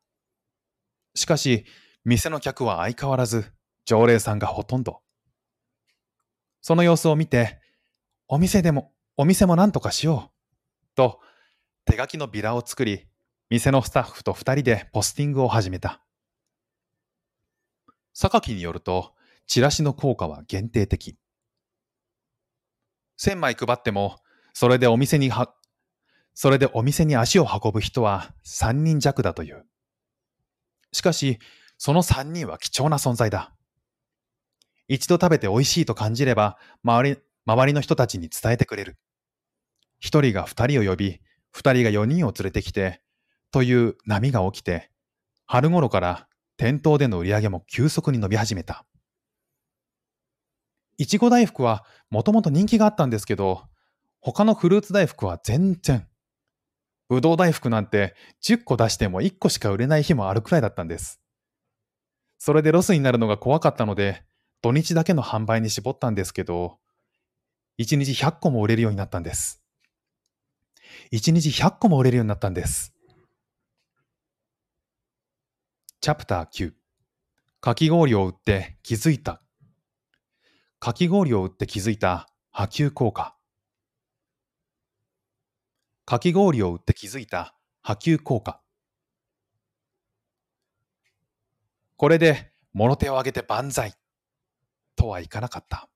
[1.14, 1.64] しかし、
[2.04, 3.52] 店の客は相変わらず
[3.84, 5.00] 常連さんがほとんど。
[6.60, 7.60] その様子を見て、
[8.28, 10.96] お店でも、お店も何とかしよう。
[10.96, 11.20] と、
[11.84, 13.06] 手書きのビラを作り、
[13.48, 16.02] 店のスタッフと二人でポスティングを始めた。
[18.12, 19.14] 榊によると、
[19.46, 21.16] チラシの効果は限定的。
[23.18, 24.18] 1000枚配っても、
[24.52, 25.54] それでお店には、
[26.34, 29.64] それでお店に足を運ぶ人は3人弱だという。
[30.92, 31.38] しかし、
[31.78, 33.54] その3人は貴重な存在だ。
[34.88, 38.98] 一度食べて美味しいと感じれば、周り、周りの人たちに伝えてくれる。
[39.98, 43.02] 一人が二人を呼び、二人が四人を連れてきて、
[43.50, 44.90] という波が起きて、
[45.46, 48.84] 春頃から店頭での売り上げも急速に伸び始めた。
[50.98, 53.62] いちご大福はもともと人気があったんですけど、
[54.20, 56.06] 他のフルーツ大福は全然。
[57.08, 61.20] ぶどう大福なんて10個出しても1個しか売れない日もあるくらいだったんです。
[62.38, 64.24] それでロスになるのが怖かったので、
[64.62, 66.78] 土日だけの販売に絞ったんですけど、
[67.78, 69.62] 1日100個も売れるようになったんです。
[71.12, 72.92] 1日100個も売れるようになったんです。
[76.00, 76.72] チャプター9
[77.60, 79.42] かき氷を売って気づいた。
[80.78, 83.34] かき氷を売って気づいた波及効果。
[86.04, 88.60] かき氷を売って気づいた波及効果。
[91.96, 93.94] これで、もろ手を挙げて万歳
[94.96, 95.88] とはいかなかった。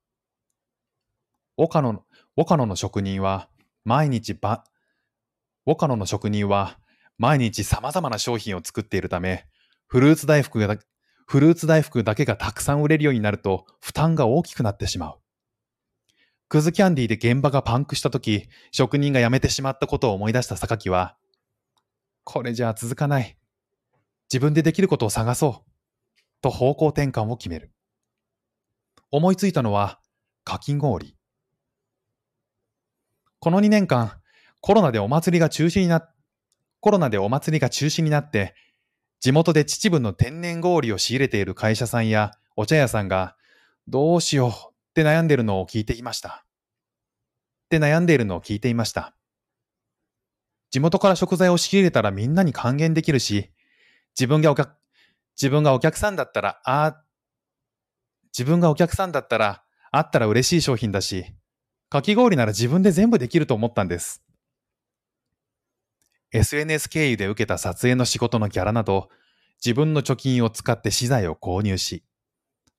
[1.58, 2.02] 岡野、
[2.36, 3.50] 岡野の職人は、
[3.84, 4.64] 毎日ば、
[5.66, 6.78] 岡野の職人は、
[7.18, 9.46] 毎日様々な商品を作っているため、
[9.88, 10.78] フルーツ大福が、
[11.30, 15.20] フルーツ大福だけがたくさん売れるようになると、負担が大きくなってしまう。
[16.48, 21.16] クズキャンディーで現場がパンクした時、職人が辞めてしまったことを思い出した榊は、
[22.24, 23.38] これじゃ続かない。
[24.24, 25.70] 自分でできることを探そう。
[26.42, 27.70] と方向転換を決める。
[29.12, 30.00] 思いついたのは、
[30.42, 31.16] かき氷。
[33.38, 34.20] この2年間、
[34.60, 36.08] コロナでお祭りが中止にな、
[36.80, 38.56] コロナでお祭りが中止になって、
[39.20, 43.36] 地元で秩父の天然氷を仕入れている会社さんやお茶屋さんが、
[43.86, 44.54] どうしようっ
[44.94, 46.44] て悩んでいるのを聞いていました。
[47.66, 49.14] って悩んでいるのを聞いていました。
[50.70, 53.50] 地元から食材を仕入れたらみんなに還元できるし、
[54.18, 54.74] 自分がお客、
[55.36, 57.02] 自分がお客さんだったら、あ
[58.32, 61.26] 自分がお客さんだったら、あったら嬉しい商品だし、
[61.90, 64.22] かき氷なら自分で全部できると思ったんです。
[66.32, 69.08] SNS 経由で受けた撮影の仕事のギャラなど、
[69.64, 72.04] 自分の貯金を使って資材を購入し、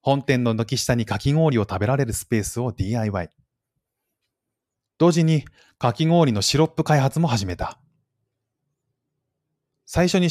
[0.01, 3.29] 本店の軒下にかき氷を食べられるスペースを DIY。
[4.97, 5.45] 同時に、
[5.77, 7.79] かき氷のシロップ開発も始めた。
[9.85, 10.29] 最初に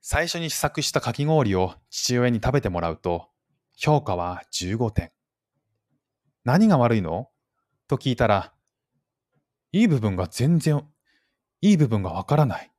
[0.00, 3.28] 最初に試作したかき氷を父親に食べてもらうと、
[3.76, 5.12] 評価は15点。
[6.44, 7.28] 何が悪いの？
[7.88, 8.54] と聞いたら、
[9.72, 10.88] いい部分が全然、
[11.60, 12.70] いい部分がわからない。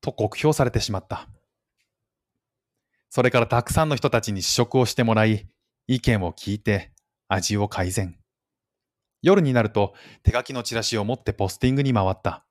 [0.00, 1.28] と酷評されてしまった。
[3.10, 5.48] それからたくさんの人たちに試食をしてもらい、
[5.86, 6.92] 意見を聞いて
[7.28, 8.18] 味を改善。
[9.22, 12.44] 夜になると手書きのチラシを持ってポスティングに回った。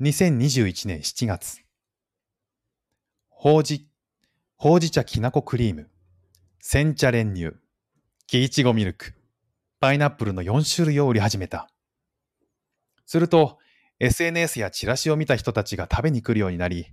[0.00, 1.62] 2021年7月。
[3.28, 3.88] ほうじ、
[4.56, 5.88] ほうじ茶きなこクリーム、
[6.60, 7.52] 煎茶練乳、
[8.26, 9.14] 木いちごミルク、
[9.80, 11.68] パイナップルの4種類を売り始めた。
[13.06, 13.58] すると、
[14.00, 16.86] SNS やチラシを見た人たちが食べに来るようになり、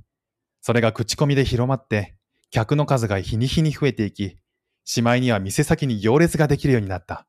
[0.62, 2.15] それが口コミで広まって、
[2.52, 4.38] 客の数が日に日に増えていき、
[4.84, 7.28] しまいには店先に行列ができるようになった。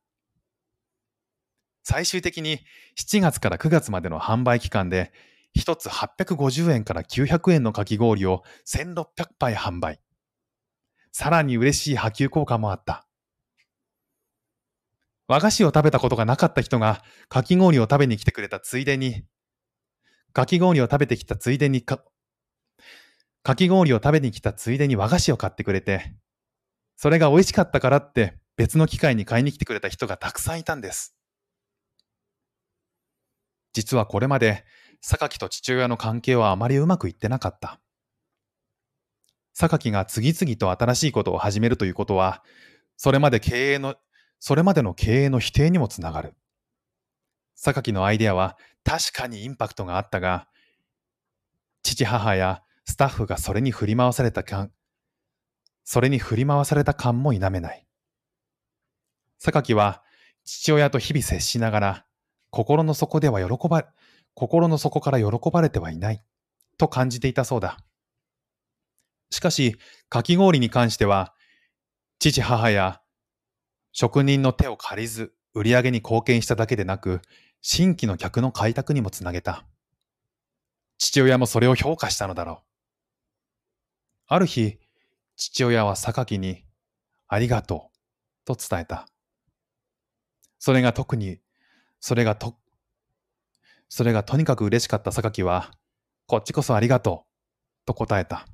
[1.85, 2.61] 最終的に
[2.99, 5.13] 7月から9月までの販売期間で
[5.53, 9.05] 一つ850円から900円のかき氷を1600
[9.39, 10.01] 杯販売。
[11.13, 13.07] さらに嬉しい波及効果もあった。
[15.29, 19.25] 和菓子を食べたことがなかった人がかき氷を食べに来てくれたついでに、
[20.33, 22.03] かき氷を食べてきたついでにか、
[23.43, 26.15] かき氷を食べに来たついでに和菓子を買ってくれて、
[26.97, 31.15] それが美味しかったからって別の機会に買いに来てくれた人がたくさんいたんです。
[33.73, 34.65] 実はこれまで
[35.01, 37.81] 榊と父親の関係はあまりうまくいってなかった。
[39.55, 42.43] 榊が次々と新しいことを始めるということは、
[42.97, 43.97] それまで経営の、
[44.45, 46.35] それまでの経営の否定にもつながる。
[47.55, 50.49] 榊のアイデアは確かにインパクトがあったが、
[51.85, 54.73] 父母やスタッフがそれに振り回された感、
[55.85, 57.87] それに振り回された感も否めない。
[59.39, 60.03] 榊は
[60.45, 62.07] 父親と日々接しながら、
[62.51, 63.87] 心の底では喜ば、
[64.35, 66.25] 心の底から喜ばれてはいない
[66.79, 67.79] と感じていたそうだ。
[69.31, 69.77] しかし、
[70.09, 71.33] かき氷に関しては、
[72.19, 73.02] 父母や
[73.93, 77.21] 職人の手を借りず売り上げに貢献しただけでなく、
[77.61, 79.67] 新規の客の開拓にもつなげた。
[80.99, 82.57] 父親もそれを評価したのだろう。
[84.29, 84.79] ある日、
[85.37, 86.65] 父親は榊に、
[87.29, 89.07] ありがとう、と伝えた。
[90.59, 91.41] それが特に、
[92.01, 92.57] それがと、
[93.89, 95.71] それがとにかく嬉しかった榊は、
[96.27, 97.27] こっちこそありがと
[97.83, 98.47] う、と答えた。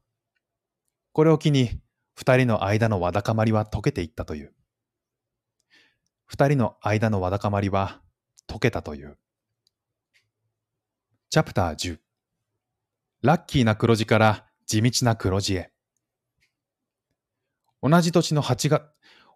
[1.12, 1.80] これを機に、
[2.14, 4.52] 二人の間のわだかまりは解けていったという。
[6.28, 8.00] 二人の間のわだかまりは
[8.46, 9.18] 解けたという。
[11.30, 11.98] チャプター10
[13.22, 15.72] ラッキーな黒字から地道な黒字へ。
[17.82, 18.82] 同じ年の8月、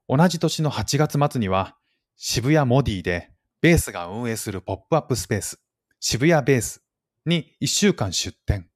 [0.09, 1.77] 同じ年の8月末には
[2.17, 5.61] 渋谷モディでベースが運営するポップアップスペース
[5.99, 6.83] 渋谷ベース
[7.25, 8.69] に1週間出店。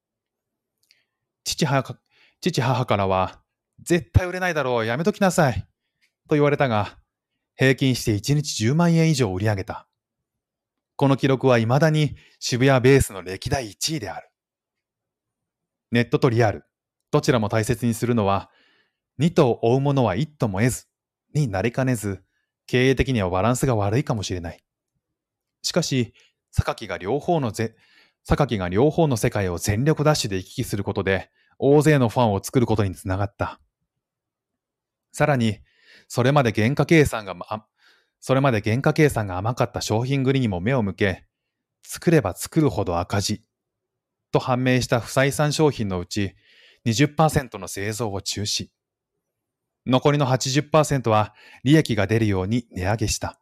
[1.44, 1.66] 父
[2.40, 3.40] 父母からは、
[3.82, 5.66] 絶対売れないだろう、やめときなさい。
[6.28, 6.98] と言われたが、
[7.56, 9.88] 平均して1日10万円以上売り上げた。
[10.96, 14.28] この記録は未だに渋谷ベースの歴代1位である。
[15.90, 16.64] ネットとリアル、
[17.10, 18.50] どちらも大切にするのは、
[19.18, 20.86] 二頭追うものは一頭も得ず、
[21.34, 22.22] になりかねず、
[22.66, 24.62] 経営的にはバランスが悪いかもしれない。
[25.62, 26.14] しかし、
[26.50, 27.74] 榊が両方のぜ、
[28.24, 33.60] 榊が両方の世界を全力ダッシュで行き来することで、大勢のファンを作ることにつながった。
[35.12, 35.60] さらに、
[36.08, 37.34] それまで原価計算が、
[38.20, 41.26] それまで原価計算が甘かった商品繰りにも目を向け、
[41.82, 43.42] 作れば作るほど赤字
[44.32, 46.34] と判明した不採算商品のうち
[46.84, 48.68] 20%の製造を中止。
[49.86, 53.40] 残りの80%は利益が出るように値上げした。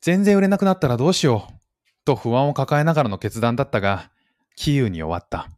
[0.00, 1.54] 全然売れなくなったらどうしよう
[2.04, 4.11] と不安を抱えながらの決断だったが、
[4.56, 5.48] キーウに終わった。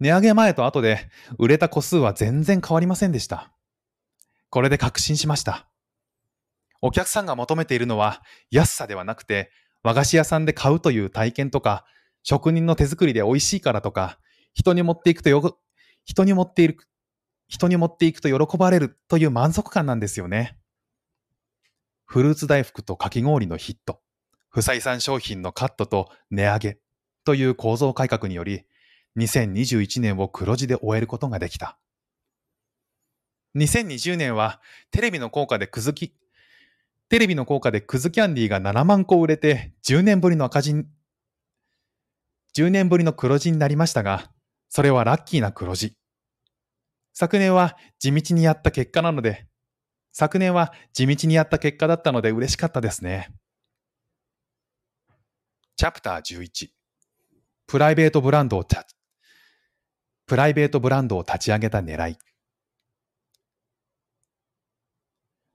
[0.00, 1.08] 値上げ前と後で
[1.38, 3.52] 売れた個数は全然変わりませんでした。
[4.50, 5.68] これで確信しました。
[6.82, 9.50] お客さんが求めているのは安さではなくて
[9.82, 11.84] 和菓子屋さんで買うという体験とか
[12.22, 14.18] 職人の手作りで美味しいからとか
[14.52, 15.58] 人に持っていくとよ
[16.04, 16.76] 人に持っている
[17.48, 20.58] 人に持っていくと喜ばれるという満足感なんですよね。
[22.04, 24.00] フルーツ大福とかき氷のヒット、
[24.54, 26.78] 不採算商品のカットと値上げ
[27.24, 28.62] という構造改革により
[29.18, 31.76] 2021年を黒字で終えることができた。
[33.56, 34.60] 2020年は
[34.92, 36.14] テレビの効果でくずき、
[37.08, 40.86] テレビの効果でクズキャンディーが7万個売れて10年ぶりの赤字、
[42.56, 44.30] 10年ぶりの黒字になりましたが、
[44.68, 45.96] それはラッキーな黒字。
[47.12, 49.48] 昨年は地道にやった結果なので、
[50.12, 53.34] 昨年は地道にやった結果だったので嬉しかったですね。
[55.76, 56.68] チャプター11
[57.66, 58.64] プライベートブランドを
[60.26, 62.16] プライベートブランドを立ち上げた狙い。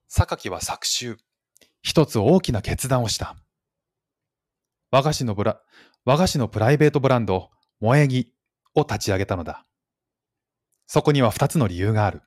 [0.09, 1.15] 榊は昨秋、
[1.81, 3.37] 一つ大きな決断をした。
[4.91, 5.61] 和菓子のブラ、
[6.03, 7.49] 和菓子のプライベートブランド、
[7.79, 8.33] 萌え木
[8.75, 9.63] を立ち上げたのだ。
[10.85, 12.23] そこには二つの理由がある。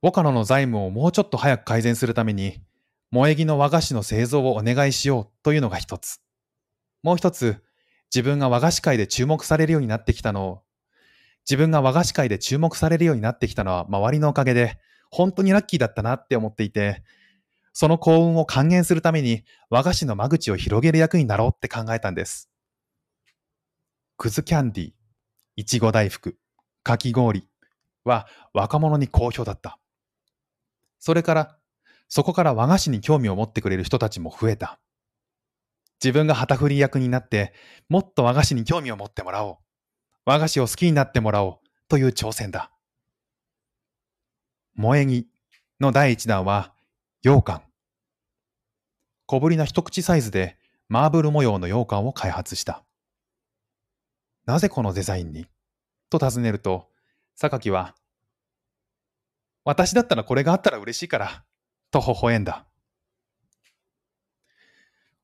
[0.00, 2.62] ボカノの財務をもうちょっと早く改善するために、
[3.12, 6.20] 萌え木の和菓子の製造をお願いしようというのが一つ。
[7.02, 7.56] もう一つ、
[8.14, 10.62] 自分が和菓子界で注目されるようになってきたのを、
[11.48, 14.78] 自分が和菓子界で注目されるようになってきたのは周りのおかげで、
[15.10, 17.02] 本当にラッキーだったなって思っていて、
[17.72, 22.50] その幸運を還元するために和菓子の間口を広げる役になろうって考えたんです。
[24.16, 24.92] くずキャンディー、
[25.56, 26.36] いちご大福、
[26.82, 27.48] かき氷
[28.04, 29.78] は若者に好評だった。
[30.98, 31.59] それから、
[32.10, 34.80] そこから和菓子に興味を持ってくれる人たちも増えた。
[36.02, 37.54] 自分が旗振り役になって、
[37.88, 39.56] もっと和菓子に興味を持ってもらおう。
[40.26, 41.68] 和菓子を好きになってもらおう。
[41.88, 42.72] という挑戦だ。
[44.76, 45.28] 萌え木
[45.78, 46.74] の第一弾は、
[47.22, 47.62] 羊羹。
[49.26, 50.58] 小ぶりな一口サイズで
[50.88, 52.84] マーブル模様の羊羹を開発した。
[54.46, 55.46] なぜこのデザインに？
[56.08, 56.88] と尋ねると、
[57.36, 57.94] 榊は、
[59.64, 61.44] 私だったらこれがあったら嬉しいから、
[61.90, 62.66] と微笑んだ。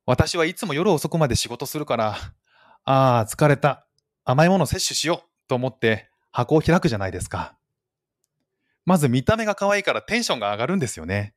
[0.05, 2.15] 私はいつも夜遅くまで仕事するから、
[2.85, 3.85] ああ、疲れた。
[4.23, 7.57] 甘いもの摂取しようと思って箱を開くじゃないですか。
[8.85, 11.33] まず見た目が可愛いからテンションが上がるんですよね。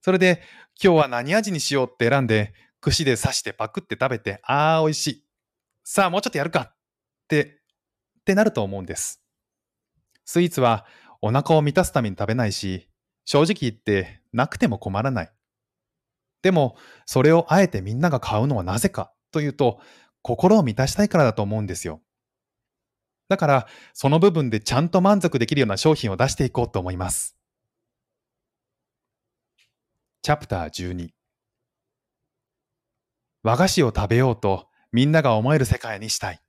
[0.00, 0.42] それで
[0.82, 5.24] 今日は何味にしようって選んで串で刺してパクって食べて、ああ、美味しい。
[5.84, 6.76] さあ、もうちょっとやるかっ
[7.28, 7.60] て、
[8.20, 9.22] ってなると思うんです。
[10.24, 10.86] スイーツは
[11.22, 12.88] お腹を満たすために食べないし、
[13.24, 15.32] 正直言ってなくても困らない。
[16.42, 19.80] でも、それをあえてみんなが買うのはなぜかというと、
[20.22, 22.02] 心を満たしたいからだと思うんですよ。
[23.28, 27.36] だから、その部分でちゃんと満足できるような商品を出していこうと思います。
[30.22, 31.10] チャプター12
[33.42, 36.40] 和菓子を食べようとみんなが思える世界にしたい。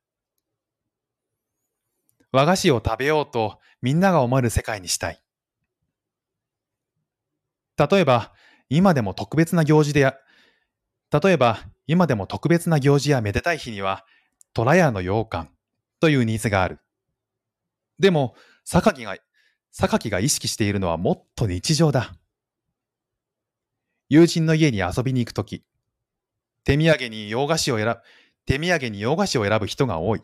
[2.31, 5.24] 和菓子を食べようとみんなが思える世界にしたい。
[7.77, 8.33] 例えば、
[8.69, 10.15] 今でも特別な行事でや、
[11.11, 14.05] 例えば、今でも特別な行事やめでたい日には、
[14.53, 15.49] 虎屋の羊羹
[15.99, 16.79] というニーズがある。
[17.99, 19.17] でも、榊が、
[19.71, 22.15] 榊が意識しているのはもっと日常だ。
[24.07, 25.63] 友人の家に遊びに行くとき、
[26.63, 27.97] 手土産に洋菓子を選ぶ、
[28.45, 30.23] 手土産に洋菓子を選ぶ人が多い。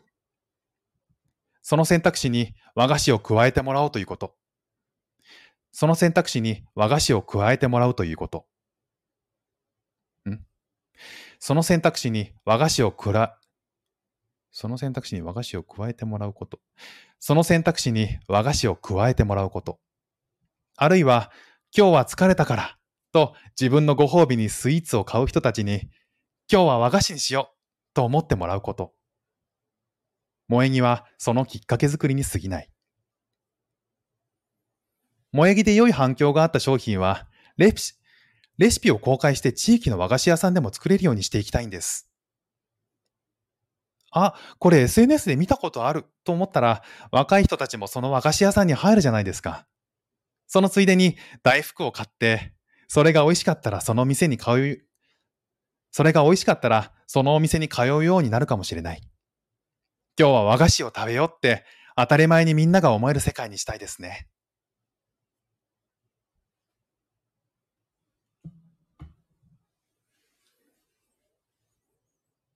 [1.62, 4.34] その選択肢に和菓子を加えてもらおうということ。
[5.72, 8.46] その選択肢に和菓子を加えてもらうということ。
[10.30, 10.38] ん？
[11.40, 13.38] その選択肢に和菓子をくら、
[14.50, 16.60] その選択肢に和菓子を加えてもらうこと。
[17.18, 19.80] その選択肢に和菓子を加えてもらうこと。
[20.76, 21.32] あるいは、
[21.76, 22.78] 今日は疲れたから
[23.12, 25.88] と自分のご褒美にスイーツを買う人たちに
[26.50, 27.56] 今日は和菓子にしよう
[27.94, 28.92] と思ってもらうこと。
[30.50, 32.71] 萌え木はそのきっかけ作りに過ぎない。
[35.32, 37.26] 萌え木で良い反響があった商品は
[37.56, 37.94] レシ
[38.58, 42.08] レシピを公開して地域の和菓子屋さんでも作れるようにしていきたいんです。
[44.12, 49.66] あ、これ SNS で見たことあると思ったら、若い人たちもその和菓子屋さんに入るじゃないですか。
[50.46, 52.52] そのついでに大福を買って、
[52.88, 54.84] それが美味しかったらその店に通う、
[55.90, 59.00] それが美味しかったらそのお店に通うようになるかもしれない。
[60.18, 61.64] 今日は和菓子を食べようって
[61.96, 64.28] 当たり前にみんなが思える世界にしたいですね。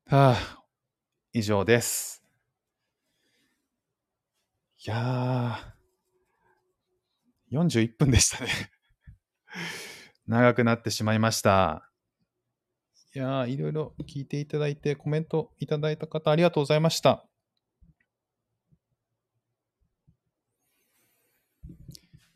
[0.08, 0.62] はあ、
[1.32, 2.22] 以上です。
[4.86, 8.50] いやー、41分でしたね
[10.28, 11.90] 長くなってしまいました。
[13.16, 17.26] いやー、いろいろ聞いていただいて、コメントいただいた方、ありがとうございました。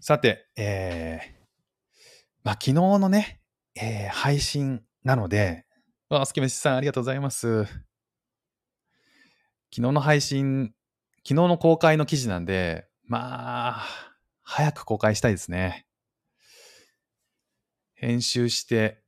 [0.01, 1.35] さて、えー、
[2.43, 3.41] まあ、昨日のね、
[3.77, 5.67] えー、配信なので、
[6.13, 7.67] あ、すきめしさん、ありがとうございます。
[7.67, 7.77] 昨
[9.75, 10.75] 日の配信、
[11.19, 13.87] 昨日の公開の記事なんで、まあ、
[14.43, 15.87] 早く公開したいですね。
[17.95, 19.05] 編集して、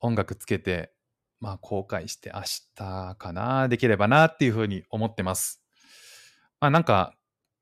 [0.00, 0.92] 音楽つけて、
[1.38, 2.42] まあ、公開して明
[2.74, 5.62] 日かな、できればなっていうふうに思ってます。
[6.58, 7.14] まあ、なんか、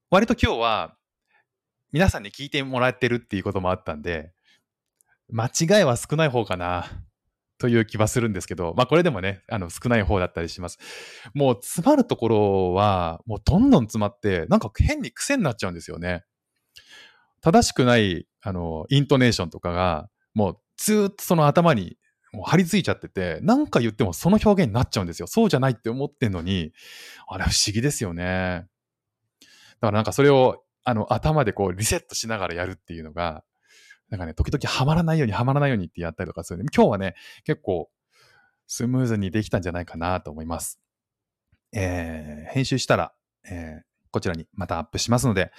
[0.09, 0.97] 割と今日は、
[1.93, 4.33] 皆さんに聞いてもらってるっていうこともあったんで、
[5.29, 6.87] 間違いは少ない方かな。
[7.59, 10.79] という気はするんですけど、まあこれでもね、あの少ない方だったりします。
[11.35, 16.25] もう詰まるところは、もうどんどん詰まって、なんか変に癖になっちゃうんですよね。
[17.41, 21.99] 正しくない、あの、イントネーションとかが、もうずっとその頭に
[22.33, 25.27] もう張り付いちゃってて、なんか言ってもその表現になっちゃうんですよ。
[25.27, 26.73] そうじゃないって思ってんのに、
[27.27, 28.67] あれ不思議ですよね。
[29.81, 33.45] だからなんかそれを、あの、頭でこうリセットしながらやるっていうのが、
[34.11, 37.91] なんかね、時々はまらないようにはまらないようにってやったりとかするんで今日はね、結構
[38.67, 40.81] スムーズにできたんじゃないかなと思います。
[41.73, 43.13] えー、編集したら、
[43.51, 45.53] えー、こちらにまたアップしますので、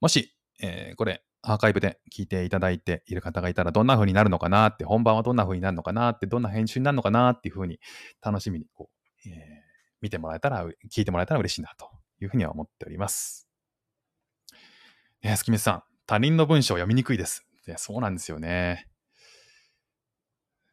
[0.00, 7.80] もし、えー、これ、アーカイブで聞いていただいている方がいたら、どんな風になるのかなって、本番はどんな風になるのかなって、どんな編集になるのかなっていう風に
[8.22, 8.88] 楽しみにこ
[9.26, 9.34] う、えー、
[10.00, 11.90] 見てもらえたら、聞いてもらえたら嬉しいなと
[12.22, 13.46] いうふうには思っております。
[15.22, 17.44] えー、すきみさん、他人の文章読みにくいです。
[17.66, 18.88] で、そうなんですよね。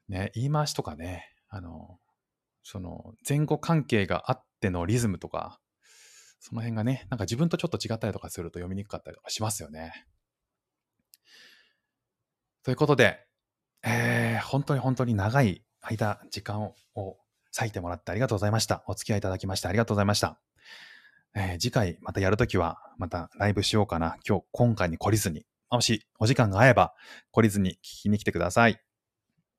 [0.07, 1.99] ね、言い回しとかね、あの、
[2.63, 5.59] その前後関係があってのリズムとか、
[6.39, 10.05] その辺がね、なんか自分とちょっと違ったりとかすると読みにくかったりとかしますよね。
[12.63, 13.25] ということで、
[13.83, 16.75] えー、本当に本当に長い間、時間を
[17.57, 18.83] 割いてもらってありがとうございました。
[18.87, 20.39] お付き合いいただきましてありがとうございました。
[21.33, 24.17] えー、次回またやるときは、またライブしようかな。
[24.27, 26.93] 今日、今回に懲りずに、もしお時間が合えば
[27.33, 28.79] 懲りずに聞きに来てください。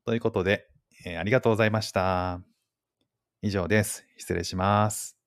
[0.04, 0.68] ということで、
[1.06, 2.40] えー、ありがとうございました。
[3.40, 4.04] 以上です。
[4.16, 5.21] 失礼します。